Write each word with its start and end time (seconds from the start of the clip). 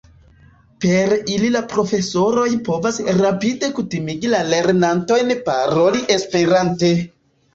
Per 0.83 1.11
ili 1.33 1.49
la 1.55 1.59
profesoroj 1.73 2.45
povas 2.69 2.97
rapide 3.19 3.69
kutimigi 3.79 4.31
la 4.33 4.41
lernantojn 4.55 5.31
paroli 5.51 6.03
esperante. 6.17 6.91